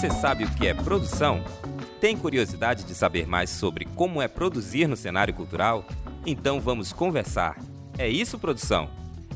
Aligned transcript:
Você 0.00 0.08
sabe 0.08 0.44
o 0.44 0.50
que 0.54 0.66
é 0.66 0.72
produção? 0.72 1.44
Tem 2.00 2.16
curiosidade 2.16 2.84
de 2.84 2.94
saber 2.94 3.26
mais 3.26 3.50
sobre 3.50 3.84
como 3.84 4.22
é 4.22 4.26
produzir 4.26 4.88
no 4.88 4.96
cenário 4.96 5.34
cultural? 5.34 5.84
Então 6.24 6.58
vamos 6.58 6.90
conversar. 6.90 7.58
É 7.98 8.08
isso, 8.08 8.38
produção? 8.38 8.88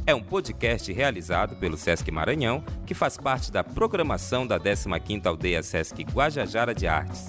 É 0.06 0.14
um 0.14 0.22
podcast 0.22 0.90
realizado 0.90 1.54
pelo 1.56 1.76
Sesc 1.76 2.10
Maranhão, 2.10 2.64
que 2.86 2.94
faz 2.94 3.18
parte 3.18 3.52
da 3.52 3.62
programação 3.62 4.46
da 4.46 4.58
15ª 4.58 5.26
Aldeia 5.26 5.62
Sesc 5.62 6.02
Guajajara 6.02 6.74
de 6.74 6.86
Artes. 6.86 7.26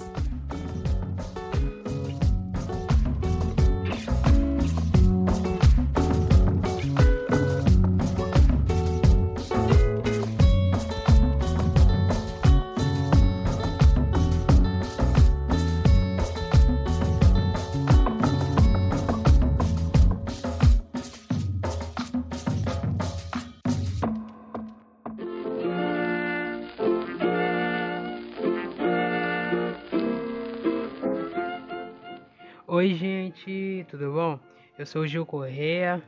Oi, 32.76 32.92
gente, 32.92 33.86
tudo 33.88 34.12
bom? 34.12 34.38
Eu 34.78 34.84
sou 34.84 35.00
o 35.00 35.06
Gil 35.06 35.24
Correa 35.24 36.02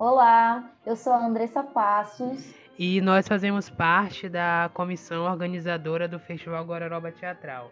Olá, 0.00 0.68
eu 0.84 0.96
sou 0.96 1.12
a 1.12 1.24
Andressa 1.24 1.62
Passos. 1.62 2.52
e 2.76 3.00
nós 3.00 3.28
fazemos 3.28 3.70
parte 3.70 4.28
da 4.28 4.68
comissão 4.74 5.26
organizadora 5.26 6.08
do 6.08 6.18
Festival 6.18 6.64
Guararaba 6.64 7.12
Teatral. 7.12 7.70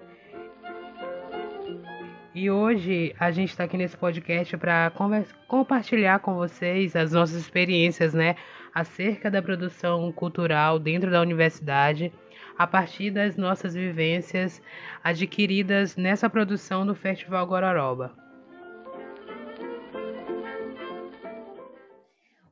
E 2.32 2.48
hoje 2.48 3.12
a 3.18 3.32
gente 3.32 3.48
está 3.48 3.64
aqui 3.64 3.76
nesse 3.76 3.96
podcast 3.96 4.56
para 4.56 4.92
compartilhar 5.48 6.20
com 6.20 6.36
vocês 6.36 6.94
as 6.94 7.10
nossas 7.10 7.38
experiências, 7.38 8.14
né, 8.14 8.36
acerca 8.72 9.28
da 9.28 9.42
produção 9.42 10.12
cultural 10.12 10.78
dentro 10.78 11.10
da 11.10 11.20
universidade, 11.20 12.12
a 12.56 12.64
partir 12.64 13.10
das 13.10 13.36
nossas 13.36 13.74
vivências 13.74 14.62
adquiridas 15.02 15.96
nessa 15.96 16.30
produção 16.30 16.86
do 16.86 16.94
Festival 16.94 17.44
Guararaba. 17.44 18.25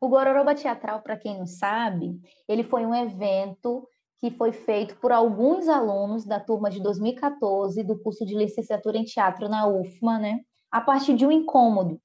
O 0.04 0.08
Gororoba 0.10 0.54
Teatral, 0.54 1.00
para 1.00 1.16
quem 1.16 1.38
não 1.38 1.46
sabe, 1.46 2.20
ele 2.46 2.62
foi 2.62 2.84
um 2.84 2.94
evento 2.94 3.88
que 4.18 4.30
foi 4.30 4.52
feito 4.52 4.96
por 4.96 5.10
alguns 5.10 5.66
alunos 5.66 6.26
da 6.26 6.38
turma 6.38 6.68
de 6.68 6.78
2014 6.82 7.82
do 7.82 7.98
curso 7.98 8.26
de 8.26 8.36
licenciatura 8.36 8.98
em 8.98 9.04
teatro 9.04 9.48
na 9.48 9.66
UFMA, 9.66 10.18
né? 10.18 10.40
A 10.70 10.82
partir 10.82 11.14
de 11.14 11.24
um 11.24 11.32
incômodo. 11.32 11.98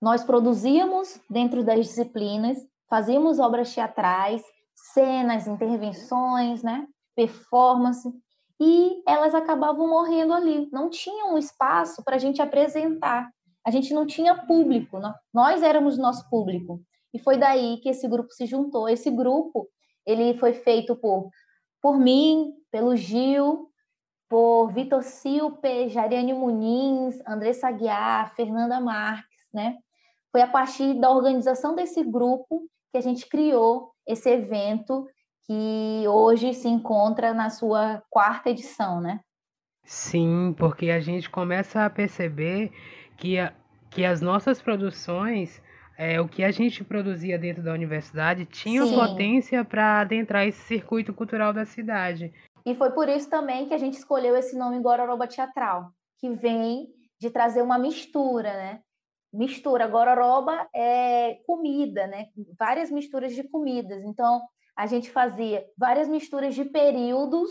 Nós 0.00 0.24
produzíamos 0.24 1.20
dentro 1.28 1.62
das 1.62 1.80
disciplinas, 1.80 2.56
fazíamos 2.88 3.38
obras 3.38 3.74
teatrais, 3.74 4.42
cenas, 4.94 5.46
intervenções, 5.46 6.62
né? 6.62 6.86
Performance, 7.14 8.10
e 8.58 9.02
elas 9.06 9.34
acabavam 9.34 9.86
morrendo 9.86 10.32
ali. 10.32 10.66
Não 10.72 10.88
tinham 10.88 11.34
um 11.34 11.38
espaço 11.38 12.02
para 12.02 12.16
a 12.16 12.18
gente 12.18 12.40
apresentar. 12.40 13.28
A 13.66 13.70
gente 13.70 13.92
não 13.92 14.06
tinha 14.06 14.34
público, 14.34 14.98
nós 15.30 15.62
éramos 15.62 15.98
nosso 15.98 16.26
público. 16.30 16.80
E 17.14 17.18
foi 17.20 17.38
daí 17.38 17.78
que 17.78 17.88
esse 17.88 18.08
grupo 18.08 18.32
se 18.32 18.44
juntou. 18.44 18.88
Esse 18.88 19.08
grupo, 19.08 19.68
ele 20.04 20.36
foi 20.36 20.52
feito 20.52 20.96
por, 20.96 21.30
por 21.80 21.96
mim, 21.96 22.52
pelo 22.72 22.96
Gil, 22.96 23.70
por 24.28 24.72
Vitor 24.72 25.04
Silpe, 25.04 25.88
Jariane 25.88 26.34
Muniz, 26.34 27.22
Andressa 27.24 27.68
Aguiar, 27.68 28.34
Fernanda 28.34 28.80
Marques, 28.80 29.48
né? 29.52 29.76
Foi 30.32 30.42
a 30.42 30.48
partir 30.48 30.94
da 30.94 31.08
organização 31.08 31.76
desse 31.76 32.02
grupo 32.02 32.66
que 32.90 32.98
a 32.98 33.00
gente 33.00 33.28
criou 33.28 33.92
esse 34.04 34.28
evento 34.28 35.06
que 35.46 36.04
hoje 36.08 36.52
se 36.52 36.66
encontra 36.66 37.32
na 37.32 37.48
sua 37.48 38.02
quarta 38.10 38.50
edição, 38.50 39.00
né? 39.00 39.20
Sim, 39.84 40.52
porque 40.58 40.90
a 40.90 40.98
gente 40.98 41.30
começa 41.30 41.84
a 41.84 41.90
perceber 41.90 42.72
que, 43.16 43.38
a, 43.38 43.54
que 43.90 44.04
as 44.04 44.20
nossas 44.20 44.60
produções 44.60 45.62
é, 45.96 46.20
o 46.20 46.28
que 46.28 46.42
a 46.42 46.50
gente 46.50 46.82
produzia 46.82 47.38
dentro 47.38 47.62
da 47.62 47.72
universidade 47.72 48.44
tinha 48.44 48.84
Sim. 48.84 48.94
potência 48.94 49.64
para 49.64 50.00
adentrar 50.00 50.46
esse 50.46 50.60
circuito 50.62 51.14
cultural 51.14 51.52
da 51.52 51.64
cidade. 51.64 52.32
E 52.66 52.74
foi 52.74 52.90
por 52.90 53.08
isso 53.08 53.28
também 53.28 53.66
que 53.66 53.74
a 53.74 53.78
gente 53.78 53.94
escolheu 53.94 54.36
esse 54.36 54.56
nome 54.56 54.80
Gororoba 54.80 55.26
Teatral, 55.26 55.90
que 56.18 56.30
vem 56.30 56.88
de 57.20 57.30
trazer 57.30 57.62
uma 57.62 57.78
mistura, 57.78 58.52
né? 58.52 58.80
Mistura, 59.32 59.86
Gororoba 59.86 60.66
é 60.74 61.40
comida, 61.46 62.06
né? 62.06 62.28
Várias 62.58 62.90
misturas 62.90 63.34
de 63.34 63.42
comidas. 63.44 64.02
Então, 64.04 64.40
a 64.76 64.86
gente 64.86 65.10
fazia 65.10 65.64
várias 65.76 66.08
misturas 66.08 66.54
de 66.54 66.64
períodos 66.64 67.50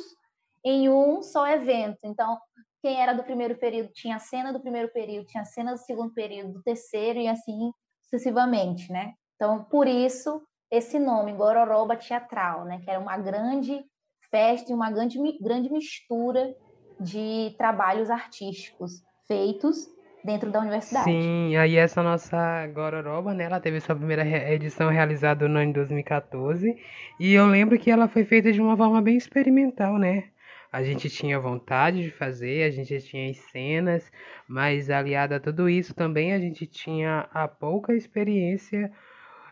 em 0.66 0.90
um 0.90 1.22
só 1.22 1.48
evento. 1.48 2.00
Então, 2.04 2.38
quem 2.82 3.02
era 3.02 3.14
do 3.14 3.24
primeiro 3.24 3.56
período 3.58 3.92
tinha 3.94 4.16
a 4.16 4.20
cena 4.20 4.52
do 4.52 4.60
primeiro 4.60 4.92
período, 4.92 5.28
tinha 5.28 5.44
a 5.44 5.46
cena 5.46 5.74
do 5.74 5.80
segundo 5.80 6.14
período, 6.14 6.54
do 6.54 6.64
terceiro 6.64 7.20
e 7.20 7.28
assim 7.28 7.72
sucessivamente, 8.14 8.92
né? 8.92 9.14
Então, 9.36 9.64
por 9.64 9.88
isso, 9.88 10.42
esse 10.70 11.00
nome, 11.00 11.34
Gororoba 11.34 11.96
Teatral, 11.96 12.66
né? 12.66 12.80
Que 12.84 12.90
era 12.90 13.00
uma 13.00 13.18
grande 13.18 13.84
festa 14.30 14.72
e 14.72 14.76
uma 14.76 14.92
grande, 14.92 15.18
grande 15.42 15.72
mistura 15.72 16.54
de 17.00 17.54
trabalhos 17.58 18.10
artísticos 18.10 19.02
feitos 19.28 19.88
dentro 20.24 20.52
da 20.52 20.60
universidade. 20.60 21.06
Sim, 21.06 21.56
aí 21.58 21.76
essa 21.76 22.02
nossa 22.02 22.66
Gororoba, 22.68 23.34
né, 23.34 23.44
ela 23.44 23.60
teve 23.60 23.82
sua 23.82 23.96
primeira 23.96 24.24
edição 24.54 24.90
realizada 24.90 25.48
no 25.48 25.58
ano 25.58 25.68
de 25.68 25.74
2014, 25.74 26.78
e 27.20 27.34
eu 27.34 27.46
lembro 27.48 27.78
que 27.78 27.92
ela 27.92 28.08
foi 28.08 28.24
feita 28.24 28.52
de 28.52 28.62
uma 28.62 28.78
forma 28.78 29.02
bem 29.02 29.18
experimental, 29.18 29.98
né? 29.98 30.26
A 30.74 30.82
gente 30.82 31.08
tinha 31.08 31.40
vontade 31.40 32.02
de 32.02 32.10
fazer, 32.10 32.64
a 32.64 32.72
gente 32.72 33.00
tinha 33.02 33.30
as 33.30 33.38
cenas, 33.38 34.12
mas 34.48 34.90
aliado 34.90 35.36
a 35.36 35.40
tudo 35.40 35.70
isso 35.70 35.94
também 35.94 36.34
a 36.34 36.40
gente 36.40 36.66
tinha 36.66 37.30
a 37.32 37.48
pouca 37.48 37.94
experiência 37.94 38.92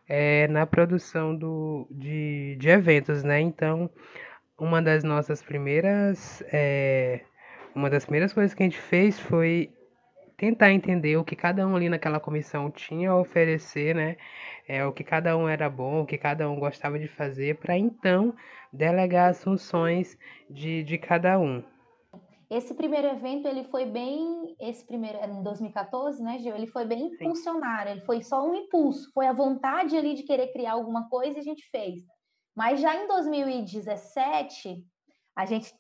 é, 0.10 0.48
na 0.48 0.66
produção 0.66 1.36
do, 1.36 1.88
de, 1.92 2.56
de 2.60 2.70
eventos, 2.70 3.24
né? 3.24 3.40
Então, 3.40 3.88
uma 4.58 4.82
das 4.82 5.04
nossas 5.04 5.44
primeiras. 5.44 6.44
É, 6.52 7.22
uma 7.76 7.88
das 7.88 8.04
primeiras 8.04 8.34
coisas 8.34 8.56
que 8.56 8.64
a 8.64 8.66
gente 8.66 8.80
fez 8.82 9.20
foi 9.20 9.72
tentar 10.42 10.72
entender 10.72 11.18
o 11.18 11.24
que 11.24 11.36
cada 11.36 11.68
um 11.68 11.76
ali 11.76 11.88
naquela 11.88 12.20
comissão 12.20 12.72
tinha 12.72 13.12
a 13.12 13.16
oferecer, 13.16 13.94
né? 13.94 14.18
É, 14.68 14.84
o 14.84 14.92
que 14.92 15.04
cada 15.04 15.38
um 15.38 15.48
era 15.48 15.70
bom, 15.70 16.02
o 16.02 16.06
que 16.06 16.18
cada 16.18 16.50
um 16.50 16.60
gostava 16.60 16.98
de 16.98 17.08
fazer, 17.08 17.60
para 17.60 17.78
então 17.78 18.34
delegar 18.74 19.30
as 19.30 19.44
funções 19.44 20.18
de, 20.50 20.84
de 20.84 20.98
cada 20.98 21.40
um. 21.40 21.64
Esse 22.50 22.74
primeiro 22.74 23.08
evento, 23.10 23.48
ele 23.48 23.66
foi 23.66 23.86
bem, 23.86 24.56
esse 24.60 24.84
primeiro, 24.84 25.20
em 25.24 25.44
2014, 25.44 26.24
né, 26.24 26.40
Gil? 26.40 26.56
Ele 26.56 26.66
foi 26.66 26.86
bem 26.86 27.04
impulsionário, 27.04 27.92
ele 27.92 28.02
foi 28.02 28.24
só 28.24 28.44
um 28.44 28.56
impulso, 28.56 29.12
foi 29.14 29.28
a 29.28 29.34
vontade 29.34 29.96
ali 29.96 30.16
de 30.16 30.24
querer 30.24 30.52
criar 30.52 30.72
alguma 30.72 31.08
coisa 31.08 31.38
e 31.38 31.40
a 31.40 31.44
gente 31.44 31.70
fez. 31.70 32.02
Mas 32.56 32.82
já 32.82 32.96
em 32.96 33.08
2017, 33.08 34.84
a 35.36 35.46
gente 35.46 35.72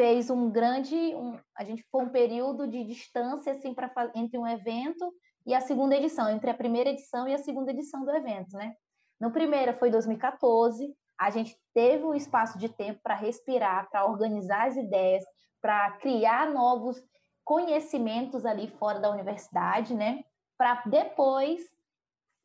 fez 0.00 0.30
um 0.30 0.50
grande, 0.50 0.96
um, 1.14 1.38
a 1.54 1.62
gente 1.62 1.84
foi 1.90 2.02
um 2.02 2.08
período 2.08 2.66
de 2.66 2.82
distância 2.84 3.52
assim 3.52 3.74
para 3.74 3.92
entre 4.14 4.38
um 4.38 4.46
evento 4.46 5.12
e 5.44 5.54
a 5.54 5.60
segunda 5.60 5.94
edição, 5.94 6.26
entre 6.30 6.48
a 6.48 6.54
primeira 6.54 6.88
edição 6.88 7.28
e 7.28 7.34
a 7.34 7.38
segunda 7.38 7.70
edição 7.70 8.02
do 8.02 8.10
evento, 8.10 8.56
né? 8.56 8.74
No 9.20 9.30
primeiro 9.30 9.74
foi 9.74 9.90
2014, 9.90 10.90
a 11.18 11.28
gente 11.28 11.54
teve 11.74 12.02
um 12.02 12.14
espaço 12.14 12.56
de 12.58 12.70
tempo 12.70 12.98
para 13.02 13.14
respirar, 13.14 13.90
para 13.90 14.06
organizar 14.06 14.68
as 14.68 14.76
ideias, 14.78 15.22
para 15.60 15.90
criar 15.98 16.50
novos 16.50 16.96
conhecimentos 17.44 18.46
ali 18.46 18.68
fora 18.68 19.00
da 19.00 19.10
universidade, 19.10 19.94
né? 19.94 20.24
Para 20.56 20.82
depois 20.86 21.60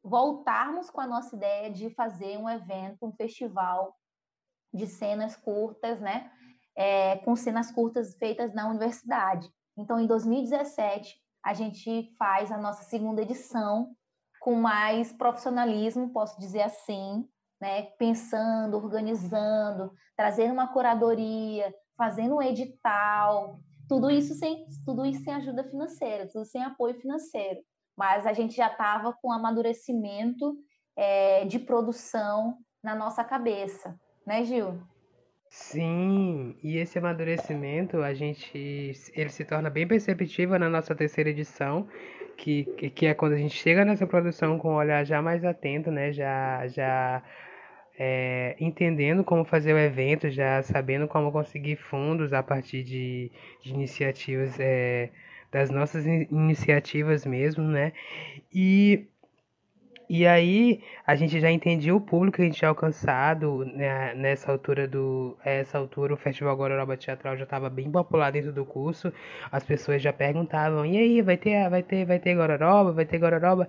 voltarmos 0.04 0.90
com 0.90 1.00
a 1.00 1.08
nossa 1.08 1.34
ideia 1.34 1.72
de 1.72 1.90
fazer 1.92 2.38
um 2.38 2.50
evento, 2.50 3.06
um 3.06 3.14
festival 3.14 3.96
de 4.74 4.88
cenas 4.88 5.38
curtas, 5.38 6.02
né? 6.02 6.30
É, 6.76 7.18
com 7.18 7.36
cenas 7.36 7.72
curtas 7.72 8.16
feitas 8.16 8.54
na 8.54 8.68
universidade. 8.70 9.50
Então, 9.78 10.00
em 10.00 10.08
2017, 10.08 11.16
a 11.44 11.54
gente 11.54 12.14
faz 12.18 12.52
a 12.52 12.58
nossa 12.58 12.84
segunda 12.84 13.22
edição 13.22 13.96
com 14.42 14.56
mais 14.56 15.14
profissionalismo, 15.14 16.12
posso 16.12 16.40
dizer 16.40 16.64
assim, 16.64 17.28
né? 17.62 17.84
Pensando, 17.98 18.78
organizando, 18.78 19.94
trazendo 20.16 20.54
uma 20.54 20.68
curadoria, 20.68 21.74
fazendo 21.98 22.36
um 22.36 22.42
edital, 22.42 23.60
tudo 23.88 24.10
isso 24.10 24.34
sem, 24.34 24.66
tudo 24.86 25.06
isso 25.06 25.24
sem 25.24 25.34
ajuda 25.34 25.64
financeira, 25.64 26.28
tudo 26.28 26.46
sem 26.46 26.64
apoio 26.64 27.00
financeiro. 27.00 27.62
Mas 27.98 28.26
a 28.26 28.34
gente 28.34 28.56
já 28.56 28.68
estava 28.68 29.14
com 29.14 29.32
amadurecimento 29.32 30.58
é, 30.96 31.46
de 31.46 31.60
produção 31.60 32.58
na 32.84 32.96
nossa 32.96 33.24
cabeça, 33.24 34.00
né, 34.26 34.44
Gil? 34.44 34.82
Sim, 35.50 36.56
e 36.62 36.78
esse 36.78 36.98
amadurecimento, 36.98 38.02
a 38.02 38.14
gente, 38.14 38.92
ele 39.14 39.30
se 39.30 39.46
torna 39.46 39.70
bem 39.70 39.88
perceptível 39.88 40.60
na 40.60 40.70
nossa 40.70 40.94
terceira 40.94 41.30
edição, 41.30 41.88
que, 42.36 42.66
que 42.92 43.06
é 43.06 43.14
quando 43.14 43.34
a 43.34 43.38
gente 43.38 43.56
chega 43.56 43.86
nessa 43.86 44.06
produção 44.06 44.58
com 44.60 44.70
o 44.70 44.76
olhar 44.76 45.06
já 45.06 45.22
mais 45.22 45.46
atento, 45.46 45.90
né, 45.92 46.12
já, 46.12 46.68
já 46.68 47.24
é, 47.98 48.56
entendendo 48.60 49.24
como 49.24 49.46
fazer 49.46 49.74
o 49.74 49.78
evento, 49.80 50.30
já 50.30 50.62
sabendo 50.62 51.08
como 51.08 51.32
conseguir 51.32 51.78
fundos 51.78 52.34
a 52.34 52.44
partir 52.44 52.84
de, 52.84 53.32
de 53.62 53.74
iniciativas, 53.74 54.60
é, 54.60 55.10
das 55.52 55.70
nossas 55.70 56.06
iniciativas 56.06 57.26
mesmo, 57.26 57.64
né, 57.64 57.94
e 58.54 59.08
e 60.10 60.26
aí 60.28 60.82
a 61.06 61.16
gente 61.16 61.40
já 61.40 61.52
entendia 61.52 61.96
o 61.96 62.02
público 62.02 62.38
que 62.38 62.42
a 62.44 62.46
gente 62.46 62.58
tinha 62.58 62.70
alcançado 62.70 63.66
né, 63.66 64.14
nessa 64.16 64.52
altura 64.52 64.88
do 64.88 65.38
essa 65.44 65.78
altura 65.78 66.14
o 66.14 66.18
Festival 66.18 66.56
Gororoba 66.56 66.98
Teatral 66.98 67.38
já 67.38 67.44
estava 67.44 67.70
bem 67.70 67.92
popular 67.92 68.32
dentro 68.32 68.54
do 68.54 68.66
curso. 68.66 69.12
As 69.52 69.64
pessoas 69.64 70.02
já 70.02 70.14
perguntavam: 70.14 70.86
"E 70.86 70.98
aí, 70.98 71.22
vai 71.22 71.38
ter 71.38 71.70
vai 71.70 71.84
ter 71.84 72.06
vai 72.06 72.20
ter 72.20 72.36
Gororoba, 72.36 72.92
vai 72.94 73.06
ter 73.06 73.18
Gororoba?" 73.20 73.68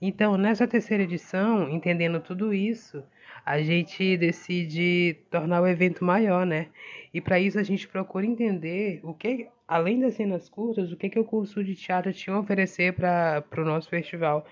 Então, 0.00 0.36
nessa 0.36 0.66
terceira 0.68 1.04
edição, 1.04 1.70
entendendo 1.70 2.20
tudo 2.20 2.52
isso, 2.52 3.02
a 3.44 3.62
gente 3.62 4.16
decide 4.16 5.16
tornar 5.30 5.62
o 5.62 5.66
evento 5.66 6.04
maior, 6.04 6.44
né? 6.44 6.66
E 7.14 7.20
para 7.20 7.40
isso 7.40 7.58
a 7.58 7.62
gente 7.62 7.88
procura 7.88 8.26
entender 8.26 9.00
o 9.02 9.14
que, 9.14 9.48
além 9.66 10.00
das 10.00 10.14
cenas 10.14 10.48
curtas, 10.48 10.92
o 10.92 10.96
que, 10.96 11.08
que 11.08 11.18
o 11.18 11.24
curso 11.24 11.62
de 11.64 11.74
teatro 11.74 12.12
tinha 12.12 12.36
a 12.36 12.40
oferecer 12.40 12.92
para 12.92 13.44
o 13.56 13.64
nosso 13.64 13.88
festival. 13.88 14.46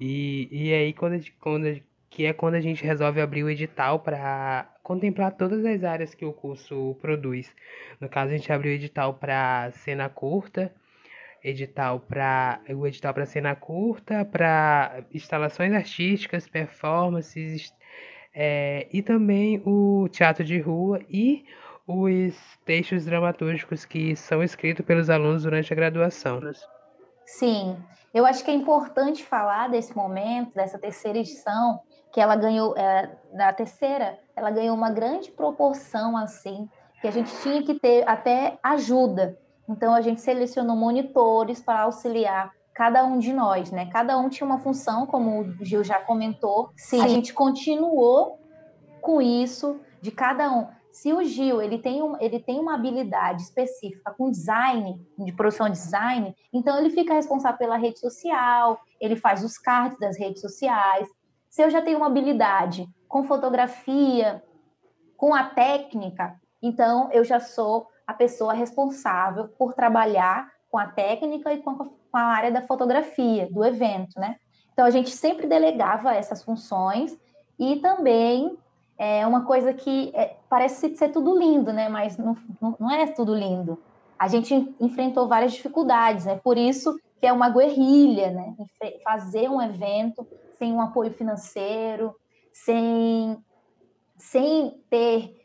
E, 0.00 0.48
e 0.50 0.72
aí 0.72 0.92
quando, 0.92 1.22
quando 1.40 1.80
que 2.10 2.24
é 2.24 2.32
quando 2.32 2.54
a 2.54 2.60
gente 2.60 2.84
resolve 2.84 3.20
abrir 3.20 3.44
o 3.44 3.50
edital 3.50 4.00
para 4.00 4.68
contemplar 4.82 5.32
todas 5.36 5.64
as 5.64 5.84
áreas 5.84 6.14
que 6.14 6.24
o 6.24 6.32
curso 6.32 6.96
produz. 7.00 7.54
No 8.00 8.08
caso, 8.08 8.32
a 8.32 8.36
gente 8.36 8.52
abriu 8.52 8.72
o 8.72 8.74
edital 8.74 9.14
para 9.14 9.70
cena 9.72 10.08
curta, 10.08 10.72
edital 11.44 12.00
para 12.00 12.60
o 12.70 12.86
edital 12.86 13.12
para 13.14 13.26
cena 13.26 13.54
curta, 13.54 14.24
para 14.24 15.04
instalações 15.12 15.72
artísticas, 15.72 16.48
performances 16.48 17.72
é, 18.34 18.88
e 18.92 19.02
também 19.02 19.62
o 19.64 20.08
teatro 20.08 20.44
de 20.44 20.58
rua 20.58 21.00
e 21.08 21.44
os 21.88 22.34
textos 22.66 23.06
dramaturgicos 23.06 23.86
que 23.86 24.14
são 24.14 24.42
escritos 24.42 24.84
pelos 24.84 25.08
alunos 25.08 25.44
durante 25.44 25.72
a 25.72 25.76
graduação. 25.76 26.38
Sim, 27.24 27.78
eu 28.12 28.26
acho 28.26 28.44
que 28.44 28.50
é 28.50 28.54
importante 28.54 29.24
falar 29.24 29.68
desse 29.68 29.96
momento, 29.96 30.54
dessa 30.54 30.78
terceira 30.78 31.18
edição, 31.18 31.80
que 32.12 32.20
ela 32.20 32.36
ganhou, 32.36 32.76
é, 32.76 33.16
na 33.32 33.52
terceira, 33.54 34.18
ela 34.36 34.50
ganhou 34.50 34.76
uma 34.76 34.90
grande 34.90 35.30
proporção, 35.30 36.14
assim, 36.16 36.68
que 37.00 37.08
a 37.08 37.10
gente 37.10 37.34
tinha 37.42 37.62
que 37.62 37.74
ter 37.74 38.06
até 38.06 38.58
ajuda. 38.62 39.38
Então, 39.66 39.94
a 39.94 40.00
gente 40.02 40.20
selecionou 40.20 40.76
monitores 40.76 41.60
para 41.60 41.82
auxiliar 41.82 42.52
cada 42.74 43.04
um 43.04 43.18
de 43.18 43.32
nós, 43.32 43.70
né? 43.70 43.88
Cada 43.90 44.16
um 44.18 44.28
tinha 44.28 44.46
uma 44.46 44.58
função, 44.58 45.06
como 45.06 45.40
o 45.40 45.64
Gil 45.64 45.82
já 45.82 45.98
comentou. 46.00 46.70
Sim. 46.76 47.02
A 47.02 47.08
gente 47.08 47.32
continuou 47.32 48.38
com 49.00 49.20
isso, 49.20 49.80
de 50.00 50.10
cada 50.10 50.50
um. 50.50 50.66
Se 50.92 51.12
o 51.12 51.22
Gil 51.22 51.62
ele 51.62 51.78
tem, 51.78 52.02
um, 52.02 52.20
ele 52.20 52.40
tem 52.40 52.58
uma 52.58 52.74
habilidade 52.74 53.42
específica 53.42 54.12
com 54.16 54.30
design, 54.30 55.00
de 55.18 55.32
produção 55.32 55.68
de 55.68 55.78
design, 55.78 56.34
então 56.52 56.78
ele 56.78 56.90
fica 56.90 57.14
responsável 57.14 57.58
pela 57.58 57.76
rede 57.76 57.98
social, 58.00 58.80
ele 59.00 59.16
faz 59.16 59.44
os 59.44 59.58
cards 59.58 59.98
das 59.98 60.18
redes 60.18 60.40
sociais. 60.40 61.08
Se 61.48 61.62
eu 61.62 61.70
já 61.70 61.80
tenho 61.82 61.98
uma 61.98 62.06
habilidade 62.06 62.88
com 63.06 63.24
fotografia, 63.24 64.42
com 65.16 65.34
a 65.34 65.44
técnica, 65.44 66.38
então 66.62 67.10
eu 67.12 67.24
já 67.24 67.40
sou 67.40 67.86
a 68.06 68.14
pessoa 68.14 68.52
responsável 68.52 69.48
por 69.48 69.74
trabalhar 69.74 70.50
com 70.70 70.78
a 70.78 70.86
técnica 70.86 71.52
e 71.52 71.62
com 71.62 71.90
a 72.12 72.20
área 72.20 72.50
da 72.50 72.62
fotografia, 72.62 73.48
do 73.50 73.64
evento, 73.64 74.18
né? 74.18 74.36
Então 74.72 74.86
a 74.86 74.90
gente 74.90 75.10
sempre 75.10 75.46
delegava 75.46 76.14
essas 76.14 76.42
funções 76.42 77.18
e 77.58 77.76
também 77.76 78.56
é 78.98 79.24
uma 79.24 79.44
coisa 79.44 79.72
que 79.72 80.10
é, 80.14 80.36
parece 80.48 80.96
ser 80.96 81.10
tudo 81.10 81.38
lindo, 81.38 81.72
né? 81.72 81.88
Mas 81.88 82.18
não, 82.18 82.36
não 82.78 82.90
é 82.90 83.06
tudo 83.06 83.32
lindo. 83.32 83.78
A 84.18 84.26
gente 84.26 84.74
enfrentou 84.80 85.28
várias 85.28 85.52
dificuldades, 85.52 86.24
né? 86.26 86.40
Por 86.42 86.58
isso 86.58 86.98
que 87.20 87.26
é 87.26 87.32
uma 87.32 87.48
guerrilha, 87.48 88.32
né? 88.32 88.56
Fazer 89.04 89.48
um 89.48 89.62
evento 89.62 90.26
sem 90.58 90.72
um 90.72 90.80
apoio 90.80 91.12
financeiro, 91.12 92.14
sem, 92.52 93.38
sem 94.16 94.82
ter 94.90 95.36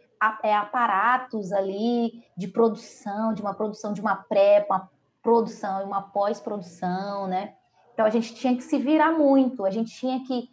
é, 0.41 0.55
aparatos 0.55 1.51
ali 1.51 2.23
de 2.35 2.47
produção, 2.47 3.35
de 3.35 3.41
uma 3.41 3.53
produção 3.53 3.93
de 3.93 4.01
uma 4.01 4.15
pré, 4.15 4.65
uma 4.67 4.89
produção 5.21 5.81
e 5.81 5.83
uma 5.83 6.01
pós-produção, 6.01 7.27
né? 7.27 7.53
Então 7.93 8.03
a 8.03 8.09
gente 8.09 8.33
tinha 8.33 8.55
que 8.55 8.63
se 8.63 8.79
virar 8.79 9.11
muito, 9.11 9.63
a 9.63 9.69
gente 9.69 9.95
tinha 9.95 10.23
que 10.25 10.49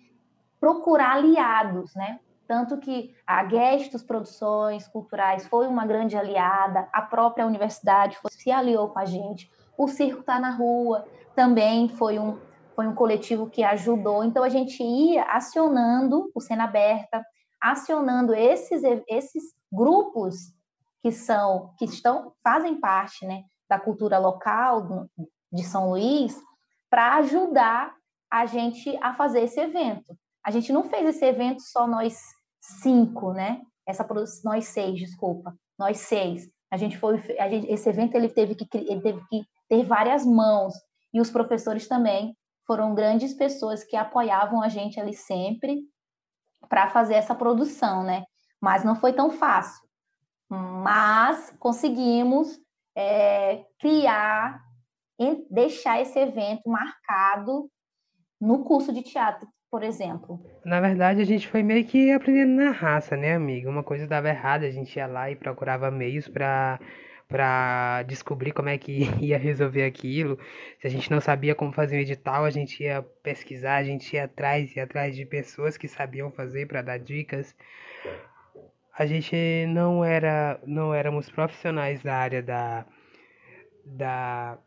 procurar 0.60 1.16
aliados, 1.16 1.94
né? 1.94 2.20
Tanto 2.50 2.78
que 2.78 3.14
a 3.24 3.46
Gestos 3.48 4.02
Produções 4.02 4.88
Culturais 4.88 5.46
foi 5.46 5.68
uma 5.68 5.86
grande 5.86 6.16
aliada, 6.16 6.88
a 6.92 7.00
própria 7.00 7.46
universidade 7.46 8.18
se 8.28 8.50
aliou 8.50 8.88
com 8.88 8.98
a 8.98 9.04
gente, 9.04 9.48
o 9.78 9.86
Circo 9.86 10.22
está 10.22 10.40
na 10.40 10.50
Rua 10.50 11.06
também 11.36 11.88
foi 11.90 12.18
um, 12.18 12.36
foi 12.74 12.88
um 12.88 12.94
coletivo 12.96 13.48
que 13.48 13.62
ajudou. 13.62 14.24
Então, 14.24 14.42
a 14.42 14.48
gente 14.48 14.82
ia 14.82 15.22
acionando 15.26 16.28
o 16.34 16.40
Cena 16.40 16.64
Aberta, 16.64 17.24
acionando 17.62 18.34
esses, 18.34 18.82
esses 19.06 19.44
grupos 19.70 20.52
que 21.00 21.12
são 21.12 21.72
que 21.78 21.84
estão 21.84 22.32
fazem 22.42 22.80
parte 22.80 23.24
né, 23.24 23.44
da 23.68 23.78
cultura 23.78 24.18
local 24.18 25.06
de 25.52 25.62
São 25.62 25.90
Luís 25.90 26.36
para 26.90 27.14
ajudar 27.18 27.94
a 28.28 28.44
gente 28.44 28.98
a 29.00 29.14
fazer 29.14 29.42
esse 29.42 29.60
evento. 29.60 30.18
A 30.44 30.50
gente 30.50 30.72
não 30.72 30.82
fez 30.82 31.10
esse 31.10 31.24
evento 31.24 31.62
só 31.62 31.86
nós 31.86 32.39
cinco, 32.82 33.32
né? 33.32 33.62
Essa 33.86 34.04
produção, 34.04 34.52
nós 34.52 34.66
seis, 34.68 34.98
desculpa, 34.98 35.54
nós 35.78 35.98
seis. 35.98 36.48
A 36.70 36.76
gente 36.76 36.96
foi, 36.98 37.16
a 37.38 37.48
gente, 37.48 37.66
esse 37.70 37.88
evento 37.88 38.14
ele 38.14 38.28
teve 38.28 38.54
que 38.54 38.66
ele 38.72 39.00
teve 39.00 39.20
que 39.28 39.44
ter 39.68 39.84
várias 39.84 40.24
mãos 40.24 40.74
e 41.12 41.20
os 41.20 41.30
professores 41.30 41.88
também 41.88 42.36
foram 42.66 42.94
grandes 42.94 43.34
pessoas 43.34 43.82
que 43.82 43.96
apoiavam 43.96 44.62
a 44.62 44.68
gente 44.68 45.00
ali 45.00 45.14
sempre 45.14 45.82
para 46.68 46.88
fazer 46.90 47.14
essa 47.14 47.34
produção, 47.34 48.04
né? 48.04 48.24
Mas 48.60 48.84
não 48.84 48.94
foi 48.94 49.12
tão 49.12 49.30
fácil. 49.30 49.82
Mas 50.48 51.54
conseguimos 51.58 52.60
é, 52.96 53.64
criar, 53.78 54.62
deixar 55.50 56.00
esse 56.00 56.18
evento 56.18 56.68
marcado 56.68 57.68
no 58.40 58.64
curso 58.64 58.92
de 58.92 59.02
teatro 59.02 59.48
por 59.70 59.82
exemplo? 59.82 60.40
Na 60.64 60.80
verdade, 60.80 61.20
a 61.20 61.24
gente 61.24 61.46
foi 61.46 61.62
meio 61.62 61.84
que 61.84 62.10
aprendendo 62.10 62.52
na 62.52 62.70
raça, 62.70 63.16
né, 63.16 63.34
amiga? 63.34 63.70
Uma 63.70 63.84
coisa 63.84 64.06
dava 64.06 64.28
errado, 64.28 64.64
a 64.64 64.70
gente 64.70 64.96
ia 64.96 65.06
lá 65.06 65.30
e 65.30 65.36
procurava 65.36 65.90
meios 65.90 66.28
para 66.28 66.78
para 67.28 68.02
descobrir 68.08 68.50
como 68.50 68.68
é 68.68 68.76
que 68.76 69.02
ia 69.22 69.38
resolver 69.38 69.84
aquilo. 69.84 70.36
Se 70.80 70.88
a 70.88 70.90
gente 70.90 71.08
não 71.12 71.20
sabia 71.20 71.54
como 71.54 71.72
fazer 71.72 71.96
um 71.96 72.00
edital, 72.00 72.44
a 72.44 72.50
gente 72.50 72.82
ia 72.82 73.02
pesquisar, 73.22 73.76
a 73.76 73.84
gente 73.84 74.14
ia 74.16 74.24
atrás, 74.24 74.74
ia 74.74 74.82
atrás 74.82 75.14
de 75.14 75.24
pessoas 75.24 75.76
que 75.76 75.86
sabiam 75.86 76.32
fazer 76.32 76.66
para 76.66 76.82
dar 76.82 76.98
dicas. 76.98 77.54
A 78.98 79.06
gente 79.06 79.36
não 79.68 80.04
era 80.04 80.60
não 80.66 80.92
éramos 80.92 81.30
profissionais 81.30 82.02
da 82.02 82.16
área 82.16 82.42
da 82.42 82.84
da 83.86 84.58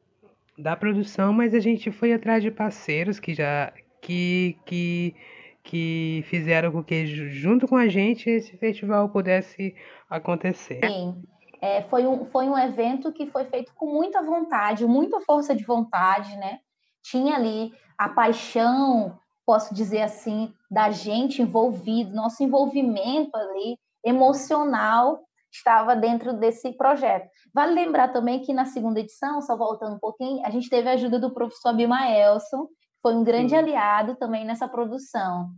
da 0.58 0.76
produção, 0.76 1.34
mas 1.34 1.54
a 1.54 1.60
gente 1.60 1.92
foi 1.92 2.14
atrás 2.14 2.42
de 2.42 2.52
parceiros 2.52 3.20
que 3.20 3.34
já 3.34 3.74
que, 4.04 4.58
que, 4.66 5.16
que 5.64 6.24
fizeram 6.28 6.72
com 6.72 6.84
que, 6.84 7.06
junto 7.06 7.68
com 7.68 7.78
a 7.78 7.88
gente, 7.88 8.30
esse 8.30 8.56
festival 8.58 9.10
pudesse 9.10 9.76
acontecer. 10.10 10.82
Sim. 10.86 11.24
É, 11.62 11.82
foi, 11.84 12.06
um, 12.06 12.26
foi 12.26 12.46
um 12.46 12.58
evento 12.58 13.14
que 13.14 13.26
foi 13.28 13.46
feito 13.46 13.74
com 13.74 13.86
muita 13.86 14.22
vontade, 14.22 14.86
muita 14.86 15.22
força 15.22 15.56
de 15.56 15.64
vontade, 15.64 16.36
né? 16.36 16.60
Tinha 17.02 17.36
ali 17.36 17.72
a 17.98 18.10
paixão, 18.10 19.18
posso 19.46 19.74
dizer 19.74 20.02
assim, 20.02 20.54
da 20.70 20.92
gente 20.92 21.42
envolvido, 21.42 22.14
nosso 22.14 22.44
envolvimento 22.44 23.36
ali 23.38 23.78
emocional 24.06 25.22
estava 25.50 25.96
dentro 25.96 26.34
desse 26.34 26.74
projeto. 26.74 27.30
Vale 27.54 27.74
lembrar 27.74 28.10
também 28.10 28.42
que 28.42 28.52
na 28.52 28.66
segunda 28.66 29.00
edição, 29.00 29.42
só 29.42 29.56
voltando 29.56 29.96
um 29.96 30.00
pouquinho, 30.00 30.46
a 30.46 30.50
gente 30.50 30.70
teve 30.70 30.90
a 30.90 30.94
ajuda 30.94 31.18
do 31.18 31.34
professor 31.34 31.70
Abimaelson, 31.70 32.68
foi 33.04 33.14
um 33.14 33.24
grande 33.24 33.50
Sim. 33.50 33.58
aliado 33.58 34.16
também 34.16 34.46
nessa 34.46 34.68
produção. 34.68 35.52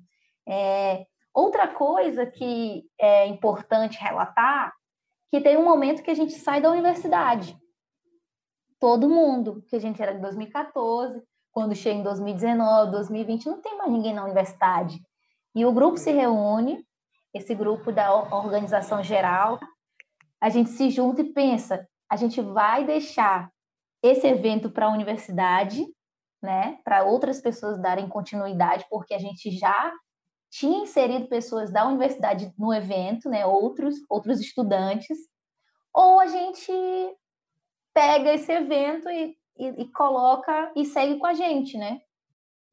É, 0.49 1.05
outra 1.31 1.67
coisa 1.67 2.25
que 2.25 2.83
é 2.99 3.27
importante 3.27 3.99
relatar, 3.99 4.73
que 5.31 5.39
tem 5.39 5.55
um 5.55 5.63
momento 5.63 6.01
que 6.01 6.09
a 6.09 6.15
gente 6.15 6.33
sai 6.33 6.59
da 6.59 6.71
universidade. 6.71 7.55
Todo 8.79 9.07
mundo, 9.07 9.63
que 9.69 9.75
a 9.75 9.79
gente 9.79 10.01
era 10.01 10.13
de 10.13 10.21
2014, 10.21 11.21
quando 11.51 11.75
chega 11.75 11.99
em 11.99 12.03
2019, 12.03 12.91
2020, 12.91 13.45
não 13.45 13.61
tem 13.61 13.77
mais 13.77 13.91
ninguém 13.91 14.13
na 14.13 14.23
universidade. 14.23 14.99
E 15.53 15.65
o 15.65 15.71
grupo 15.71 15.97
se 15.97 16.11
reúne, 16.11 16.83
esse 17.33 17.53
grupo 17.53 17.91
da 17.91 18.13
organização 18.13 19.03
geral, 19.03 19.59
a 20.41 20.49
gente 20.49 20.71
se 20.71 20.89
junta 20.89 21.21
e 21.21 21.31
pensa, 21.31 21.87
a 22.09 22.15
gente 22.15 22.41
vai 22.41 22.85
deixar 22.85 23.49
esse 24.01 24.27
evento 24.27 24.69
para 24.69 24.87
a 24.87 24.91
universidade, 24.91 25.85
né, 26.45 26.79
para 26.85 27.03
outras 27.03 27.41
pessoas 27.41 27.81
darem 27.81 28.07
continuidade, 28.07 28.85
porque 28.89 29.13
a 29.13 29.19
gente 29.19 29.51
já 29.51 29.91
tinha 30.49 30.83
inserido 30.83 31.27
pessoas 31.27 31.69
da 31.71 31.85
universidade 31.85 32.53
no 32.57 32.73
evento, 32.73 33.29
né, 33.29 33.45
outros, 33.45 33.95
outros 34.09 34.39
estudantes, 34.39 35.17
ou 35.93 36.19
a 36.19 36.27
gente 36.27 36.71
pega 37.93 38.33
esse 38.33 38.51
evento 38.51 39.09
e, 39.09 39.35
e, 39.57 39.67
e 39.83 39.91
coloca 39.91 40.71
e 40.75 40.85
segue 40.85 41.17
com 41.17 41.25
a 41.25 41.33
gente, 41.33 41.77
né? 41.77 42.01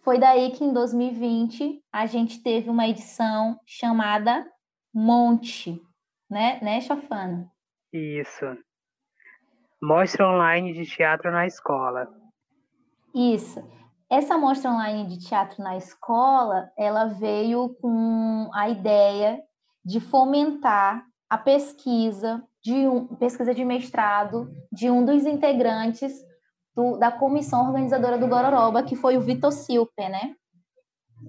Foi 0.04 0.18
daí 0.18 0.50
que 0.50 0.64
em 0.64 0.72
2020 0.72 1.80
a 1.92 2.06
gente 2.06 2.42
teve 2.42 2.68
uma 2.68 2.88
edição 2.88 3.58
chamada 3.64 4.44
Monte, 4.92 5.80
né, 6.28 6.60
né, 6.60 6.80
Chafana? 6.80 7.50
Isso. 7.92 8.46
Mostra 9.80 10.28
online 10.28 10.72
de 10.72 10.84
teatro 10.86 11.30
na 11.30 11.46
escola. 11.46 12.21
Isso. 13.14 13.62
Essa 14.10 14.36
mostra 14.36 14.70
online 14.70 15.06
de 15.06 15.18
teatro 15.26 15.62
na 15.62 15.76
escola, 15.76 16.70
ela 16.76 17.06
veio 17.06 17.74
com 17.80 18.50
a 18.52 18.68
ideia 18.68 19.42
de 19.84 20.00
fomentar 20.00 21.04
a 21.28 21.38
pesquisa 21.38 22.42
de 22.62 22.86
um, 22.86 23.06
pesquisa 23.16 23.54
de 23.54 23.64
mestrado 23.64 24.52
de 24.70 24.90
um 24.90 25.04
dos 25.04 25.24
integrantes 25.24 26.12
do, 26.74 26.98
da 26.98 27.10
comissão 27.10 27.66
organizadora 27.66 28.18
do 28.18 28.28
Gororoba, 28.28 28.82
que 28.82 28.94
foi 28.94 29.16
o 29.16 29.20
Vitor 29.20 29.50
Silper, 29.50 30.10
né? 30.10 30.34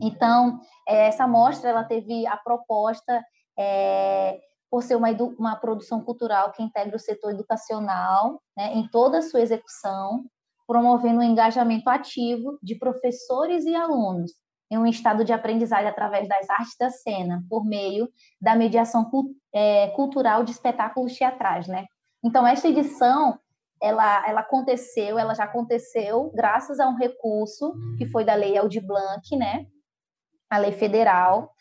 Então, 0.01 0.59
é, 0.87 1.07
essa 1.07 1.27
mostra 1.27 1.69
ela 1.69 1.83
teve 1.83 2.27
a 2.27 2.37
proposta 2.37 3.23
é, 3.57 4.39
por 4.69 4.83
ser 4.83 4.95
uma, 4.95 5.09
uma 5.37 5.55
produção 5.55 6.01
cultural 6.01 6.51
que 6.51 6.63
integra 6.63 6.95
o 6.95 6.99
setor 6.99 7.31
educacional 7.31 8.41
né, 8.57 8.73
em 8.73 8.87
toda 8.87 9.19
a 9.19 9.21
sua 9.21 9.41
execução, 9.41 10.25
promovendo 10.67 11.19
o 11.19 11.23
engajamento 11.23 11.89
ativo 11.89 12.57
de 12.61 12.75
professores 12.75 13.65
e 13.65 13.75
alunos 13.75 14.31
em 14.71 14.77
um 14.77 14.87
estado 14.87 15.23
de 15.23 15.31
aprendizagem 15.31 15.87
através 15.87 16.27
das 16.27 16.49
artes 16.49 16.75
da 16.79 16.89
cena, 16.89 17.43
por 17.49 17.63
meio 17.63 18.09
da 18.41 18.55
mediação 18.55 19.09
é, 19.53 19.89
cultural 19.89 20.43
de 20.43 20.51
espetáculos 20.51 21.15
teatrais, 21.15 21.67
né? 21.67 21.85
Então, 22.23 22.47
esta 22.47 22.67
edição, 22.67 23.37
ela, 23.81 24.27
ela 24.27 24.39
aconteceu, 24.41 25.19
ela 25.19 25.35
já 25.35 25.43
aconteceu 25.43 26.31
graças 26.33 26.79
a 26.79 26.87
um 26.87 26.95
recurso 26.95 27.73
que 27.97 28.07
foi 28.07 28.23
da 28.23 28.33
Lei 28.33 28.57
Aldir 28.57 28.85
Blanc, 28.85 29.35
né? 29.35 29.67
A 30.49 30.57
lei 30.57 30.71
federal, 30.71 31.52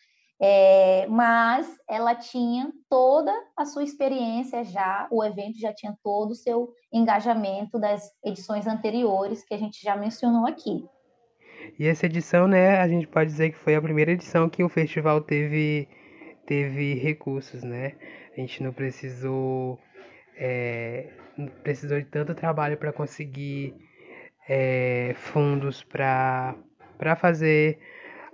é, 0.45 1.07
mas 1.07 1.79
ela 1.89 2.17
tinha 2.17 2.73
toda 2.91 3.33
a 3.57 3.65
sua 3.65 3.85
experiência 3.85 4.65
já, 4.65 5.07
o 5.09 5.23
evento 5.23 5.57
já 5.61 5.73
tinha 5.73 5.97
todo 6.03 6.33
o 6.33 6.35
seu 6.35 6.75
engajamento 6.93 7.79
das 7.79 8.11
edições 8.25 8.67
anteriores 8.67 9.45
que 9.45 9.55
a 9.55 9.57
gente 9.57 9.81
já 9.81 9.95
mencionou 9.95 10.45
aqui. 10.45 10.85
E 11.79 11.87
essa 11.87 12.07
edição, 12.07 12.49
né, 12.49 12.81
a 12.81 12.89
gente 12.89 13.07
pode 13.07 13.31
dizer 13.31 13.51
que 13.51 13.57
foi 13.57 13.77
a 13.77 13.81
primeira 13.81 14.11
edição 14.11 14.51
que 14.51 14.65
o 14.65 14.69
festival 14.69 15.21
teve, 15.21 15.89
teve 16.45 16.95
recursos, 16.95 17.63
né? 17.63 17.95
A 18.37 18.41
gente 18.41 18.65
não 18.65 18.73
precisou, 18.73 19.79
é, 20.37 21.09
não 21.39 21.47
precisou 21.63 22.01
de 22.01 22.07
tanto 22.07 22.35
trabalho 22.35 22.77
para 22.77 22.93
conseguir 22.93 23.77
é, 24.49 25.15
fundos 25.15 25.85
para 25.85 26.57
fazer 27.17 27.79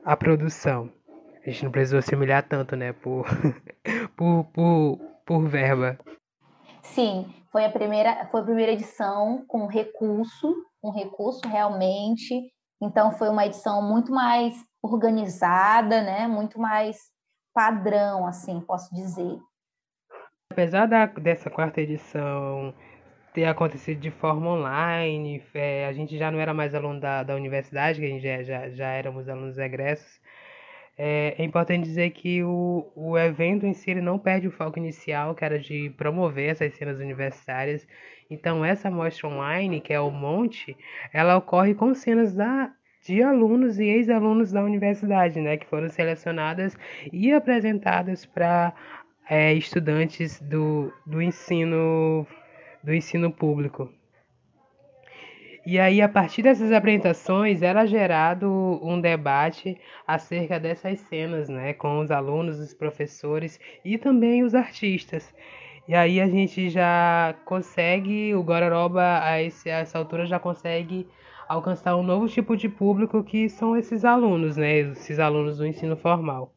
a 0.03 0.17
produção. 0.17 0.91
A 1.49 1.51
gente 1.51 1.65
não 1.65 1.73
precisou 1.73 2.03
se 2.03 2.15
humilhar 2.15 2.47
tanto, 2.47 2.77
né, 2.77 2.93
por, 2.93 3.27
por, 4.17 4.45
por, 4.53 4.99
por 5.25 5.49
verba. 5.49 5.99
Sim, 6.83 7.33
foi 7.51 7.65
a 7.65 7.71
primeira, 7.71 8.27
foi 8.31 8.41
a 8.41 8.45
primeira 8.45 8.73
edição 8.73 9.45
com 9.49 9.67
recurso, 9.67 10.55
um 10.85 10.91
recurso 10.91 11.41
realmente 11.49 12.53
então 12.81 13.11
foi 13.13 13.29
uma 13.29 13.45
edição 13.45 13.83
muito 13.83 14.13
mais 14.13 14.55
organizada, 14.83 16.01
né? 16.01 16.27
Muito 16.29 16.61
mais 16.61 16.97
padrão, 17.53 18.27
assim, 18.27 18.61
posso 18.61 18.95
dizer. 18.95 19.39
Apesar 20.53 20.87
da, 20.87 21.07
dessa 21.07 21.51
quarta 21.51 21.81
edição 21.81 22.73
ter 23.35 23.45
acontecido 23.45 24.01
de 24.01 24.11
forma 24.11 24.51
online, 24.51 25.43
é, 25.55 25.87
a 25.87 25.93
gente 25.93 26.17
já 26.17 26.31
não 26.31 26.41
era 26.41 26.55
mais 26.55 26.75
aluno 26.75 27.01
da, 27.01 27.23
da 27.23 27.35
universidade, 27.35 28.01
que 28.01 28.07
a 28.07 28.09
gente 28.09 28.23
já, 28.23 28.43
já, 28.43 28.71
já 28.71 28.89
éramos 28.89 29.29
alunos 29.29 29.59
egressos. 29.59 30.21
É, 31.01 31.37
é, 31.39 31.45
importante 31.45 31.85
dizer 31.85 32.11
que 32.11 32.43
o, 32.43 32.91
o 32.97 33.17
evento 33.17 33.65
em 33.65 33.73
si 33.73 33.95
não 33.95 34.19
perde 34.19 34.49
o 34.49 34.51
foco 34.51 34.79
inicial, 34.79 35.33
que 35.35 35.45
era 35.45 35.59
de 35.59 35.91
promover 35.97 36.51
essas 36.51 36.75
cenas 36.75 36.99
universitárias 36.99 37.87
então, 38.31 38.65
essa 38.65 38.91
mostra 38.91 39.27
online, 39.29 39.81
que 39.81 39.93
é 39.93 40.01
o 40.01 40.11
Monte, 40.11 40.77
ela 41.13 41.37
ocorre 41.37 41.75
com 41.75 41.95
cenas 41.95 42.35
da, 42.35 42.71
de 43.03 43.23
alunos 43.23 43.79
e 43.79 43.85
ex-alunos 43.85 44.53
da 44.53 44.63
universidade, 44.63 45.41
né, 45.41 45.57
que 45.57 45.67
foram 45.67 45.89
selecionadas 45.89 46.77
e 47.11 47.33
apresentadas 47.33 48.27
para 48.27 48.75
é, 49.29 49.55
estudantes 49.55 50.41
do, 50.43 50.93
do 51.07 51.23
ensino 51.23 52.27
do 52.85 52.95
ensino 52.95 53.31
público. 53.33 53.93
E 55.71 55.79
aí, 55.79 56.01
a 56.01 56.09
partir 56.09 56.41
dessas 56.41 56.73
apresentações, 56.73 57.61
era 57.61 57.85
gerado 57.85 58.49
um 58.83 58.99
debate 58.99 59.79
acerca 60.07 60.59
dessas 60.59 60.99
cenas, 61.01 61.51
né, 61.51 61.75
com 61.75 61.99
os 61.99 62.11
alunos, 62.11 62.59
os 62.59 62.73
professores 62.73 63.61
e 63.85 63.99
também 63.99 64.43
os 64.43 64.55
artistas. 64.55 65.31
E 65.87 65.95
aí 65.95 66.23
a 66.23 66.27
gente 66.27 66.71
já 66.71 67.37
consegue, 67.45 68.35
o 68.35 68.43
Gororoba 68.43 69.21
a, 69.23 69.43
esse, 69.43 69.69
a 69.69 69.81
essa 69.81 69.99
altura 69.99 70.25
já 70.25 70.39
consegue 70.39 71.07
alcançar 71.47 71.97
um 71.97 72.03
novo 72.03 72.27
tipo 72.29 72.57
de 72.57 72.71
público 72.71 73.23
que 73.23 73.51
são 73.51 73.77
esses 73.77 74.07
alunos, 74.07 74.57
né? 74.57 74.79
Esses 74.79 75.19
alunos 75.19 75.59
do 75.59 75.67
ensino 75.67 75.99
formal. 75.99 76.51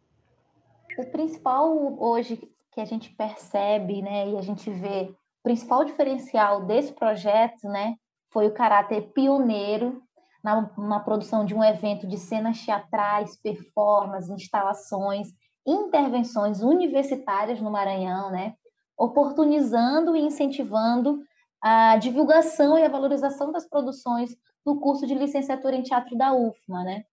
O 0.97 1.05
principal 1.07 1.97
hoje 1.99 2.39
que 2.71 2.79
a 2.79 2.85
gente 2.85 3.09
percebe, 3.09 4.01
né, 4.01 4.29
e 4.29 4.37
a 4.37 4.41
gente 4.41 4.69
vê, 4.69 5.09
o 5.41 5.43
principal 5.43 5.83
diferencial 5.83 6.63
desse 6.65 6.93
projeto, 6.93 7.67
né, 7.67 7.95
foi 8.31 8.47
o 8.47 8.53
caráter 8.53 9.11
pioneiro 9.13 10.01
na, 10.43 10.69
na 10.77 10.99
produção 10.99 11.45
de 11.45 11.53
um 11.53 11.63
evento 11.63 12.07
de 12.07 12.17
cenas 12.17 12.63
teatrais, 12.63 13.39
performances, 13.41 14.29
instalações, 14.29 15.27
intervenções 15.65 16.61
universitárias 16.61 17.61
no 17.61 17.69
Maranhão, 17.69 18.31
né? 18.31 18.55
oportunizando 18.97 20.15
e 20.15 20.21
incentivando 20.21 21.23
a 21.61 21.97
divulgação 21.97 22.77
e 22.77 22.83
a 22.83 22.89
valorização 22.89 23.51
das 23.51 23.67
produções 23.67 24.35
do 24.65 24.79
curso 24.79 25.07
de 25.07 25.15
licenciatura 25.15 25.75
em 25.75 25.81
teatro 25.81 26.15
da 26.15 26.33
UFMA, 26.33 26.83
né? 26.83 27.03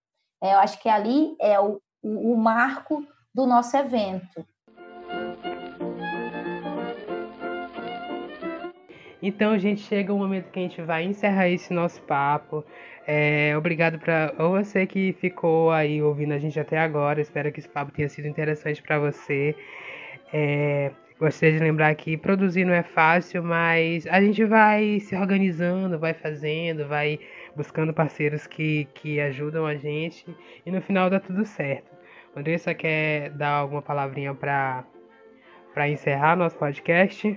É, 0.42 0.54
eu 0.54 0.58
acho 0.58 0.78
que 0.80 0.88
ali 0.88 1.34
é 1.40 1.58
o, 1.58 1.80
o, 2.02 2.32
o 2.32 2.36
marco 2.36 3.06
do 3.34 3.46
nosso 3.46 3.76
evento. 3.76 4.46
Então, 9.22 9.58
gente, 9.58 9.80
chega 9.80 10.12
o 10.12 10.18
momento 10.18 10.50
que 10.50 10.58
a 10.58 10.62
gente 10.62 10.80
vai 10.82 11.04
encerrar 11.04 11.48
esse 11.48 11.72
nosso 11.72 12.00
papo. 12.02 12.64
É, 13.06 13.54
obrigado 13.56 13.98
para 13.98 14.32
você 14.38 14.86
que 14.86 15.12
ficou 15.14 15.70
aí 15.70 16.00
ouvindo 16.00 16.32
a 16.32 16.38
gente 16.38 16.58
até 16.60 16.78
agora. 16.78 17.20
Espero 17.20 17.50
que 17.50 17.58
esse 17.58 17.68
papo 17.68 17.90
tenha 17.90 18.08
sido 18.08 18.28
interessante 18.28 18.82
para 18.82 18.98
você. 18.98 19.56
É, 20.32 20.92
Gostaria 21.18 21.58
de 21.58 21.64
lembrar 21.64 21.92
que 21.96 22.16
produzir 22.16 22.64
não 22.64 22.72
é 22.72 22.84
fácil, 22.84 23.42
mas 23.42 24.06
a 24.06 24.20
gente 24.20 24.44
vai 24.44 25.00
se 25.00 25.16
organizando, 25.16 25.98
vai 25.98 26.14
fazendo, 26.14 26.86
vai 26.86 27.18
buscando 27.56 27.92
parceiros 27.92 28.46
que, 28.46 28.86
que 28.94 29.18
ajudam 29.20 29.66
a 29.66 29.74
gente 29.74 30.24
e 30.64 30.70
no 30.70 30.80
final 30.80 31.10
dá 31.10 31.18
tudo 31.18 31.44
certo. 31.44 31.90
Andressa 32.36 32.72
quer 32.72 33.30
dar 33.30 33.50
alguma 33.50 33.82
palavrinha 33.82 34.32
para 34.32 34.84
encerrar 35.88 36.36
nosso 36.36 36.56
podcast? 36.56 37.36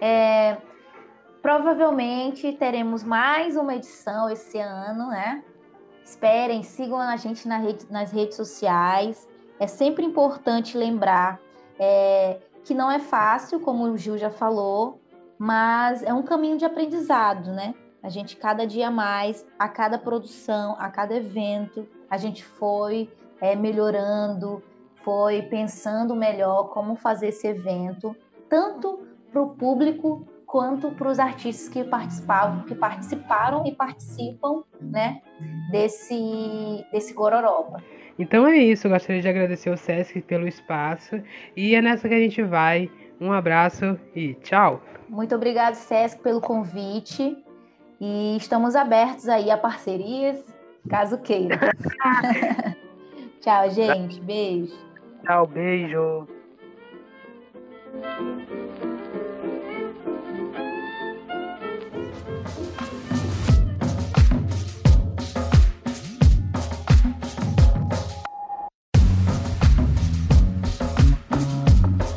É, 0.00 0.58
provavelmente 1.42 2.52
teremos 2.52 3.02
mais 3.02 3.56
uma 3.56 3.74
edição 3.74 4.28
esse 4.28 4.58
ano, 4.58 5.08
né? 5.08 5.42
Esperem, 6.04 6.62
sigam 6.62 6.98
a 6.98 7.16
gente 7.16 7.48
na 7.48 7.56
rede, 7.56 7.86
nas 7.90 8.12
redes 8.12 8.36
sociais. 8.36 9.28
É 9.58 9.66
sempre 9.66 10.04
importante 10.04 10.76
lembrar 10.76 11.40
é, 11.78 12.38
que 12.64 12.74
não 12.74 12.90
é 12.90 12.98
fácil, 12.98 13.60
como 13.60 13.84
o 13.84 13.96
Gil 13.96 14.18
já 14.18 14.30
falou, 14.30 15.00
mas 15.38 16.02
é 16.02 16.12
um 16.12 16.22
caminho 16.22 16.58
de 16.58 16.64
aprendizado, 16.64 17.52
né? 17.52 17.74
A 18.02 18.08
gente, 18.08 18.36
cada 18.36 18.66
dia 18.66 18.90
mais, 18.90 19.46
a 19.58 19.66
cada 19.68 19.98
produção, 19.98 20.76
a 20.78 20.90
cada 20.90 21.14
evento, 21.14 21.86
a 22.10 22.18
gente 22.18 22.44
foi 22.44 23.10
é, 23.40 23.56
melhorando, 23.56 24.62
foi 24.96 25.42
pensando 25.42 26.14
melhor 26.14 26.70
como 26.70 26.96
fazer 26.96 27.28
esse 27.28 27.46
evento, 27.46 28.14
tanto 28.48 29.06
para 29.34 29.42
o 29.42 29.48
público 29.48 30.26
quanto 30.46 30.92
para 30.92 31.08
os 31.08 31.18
artistas 31.18 31.68
que 31.68 31.82
participavam, 31.82 32.62
que 32.62 32.76
participaram 32.76 33.66
e 33.66 33.72
participam, 33.72 34.62
né, 34.80 35.20
desse 35.72 36.86
desse 36.92 37.12
Gororoba. 37.12 37.82
Então 38.16 38.46
é 38.46 38.56
isso, 38.56 38.88
gostaria 38.88 39.20
de 39.20 39.28
agradecer 39.28 39.70
ao 39.70 39.76
SESC 39.76 40.22
pelo 40.22 40.46
espaço 40.46 41.20
e 41.56 41.74
é 41.74 41.82
nessa 41.82 42.08
que 42.08 42.14
a 42.14 42.20
gente 42.20 42.40
vai. 42.42 42.88
Um 43.20 43.32
abraço 43.32 43.98
e 44.14 44.34
tchau. 44.34 44.80
Muito 45.08 45.34
obrigado, 45.34 45.74
SESC, 45.74 46.20
pelo 46.22 46.40
convite. 46.40 47.36
E 48.00 48.36
estamos 48.36 48.76
abertos 48.76 49.28
aí 49.28 49.50
a 49.50 49.56
parcerias, 49.56 50.44
caso 50.88 51.18
queira. 51.18 51.58
Tchau, 53.40 53.70
gente. 53.70 54.20
Beijo. 54.20 54.74
Tchau, 55.22 55.46
beijo. 55.46 56.26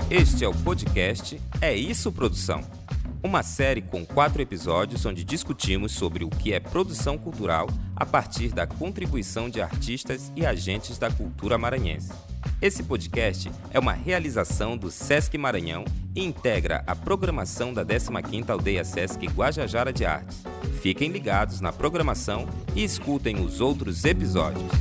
Este 0.09 0.45
é 0.45 0.47
o 0.47 0.53
podcast 0.53 1.37
É 1.59 1.75
Isso 1.75 2.13
Produção. 2.13 2.61
Uma 3.21 3.43
série 3.43 3.81
com 3.81 4.05
quatro 4.05 4.41
episódios 4.41 5.05
onde 5.05 5.21
discutimos 5.21 5.91
sobre 5.91 6.23
o 6.23 6.29
que 6.29 6.53
é 6.53 6.61
produção 6.61 7.17
cultural 7.17 7.67
a 7.93 8.05
partir 8.05 8.53
da 8.53 8.65
contribuição 8.65 9.49
de 9.49 9.61
artistas 9.61 10.31
e 10.33 10.45
agentes 10.45 10.97
da 10.97 11.11
cultura 11.11 11.57
maranhense. 11.57 12.13
Esse 12.61 12.83
podcast 12.83 13.51
é 13.69 13.77
uma 13.77 13.91
realização 13.91 14.77
do 14.77 14.89
Sesc 14.89 15.37
Maranhão 15.37 15.83
e 16.15 16.23
integra 16.23 16.85
a 16.87 16.95
programação 16.95 17.73
da 17.73 17.85
15ª 17.85 18.49
Aldeia 18.49 18.85
Sesc 18.85 19.27
Guajajara 19.27 19.91
de 19.91 20.05
Artes. 20.05 20.41
Fiquem 20.81 21.11
ligados 21.11 21.59
na 21.59 21.73
programação 21.73 22.47
e 22.73 22.81
escutem 22.81 23.43
os 23.43 23.59
outros 23.59 24.05
episódios. 24.05 24.71